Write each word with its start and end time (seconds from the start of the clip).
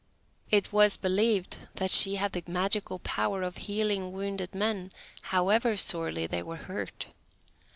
It 0.49 0.73
was 0.73 0.97
believed 0.97 1.57
that 1.75 1.91
she 1.91 2.15
had 2.15 2.31
the 2.31 2.41
magical 2.47 2.97
power 2.97 3.43
of 3.43 3.57
healing 3.57 4.11
wounded 4.11 4.55
men, 4.55 4.91
however 5.21 5.77
sorely 5.77 6.25
they 6.25 6.41
were 6.41 6.57
hurt. 6.57 7.05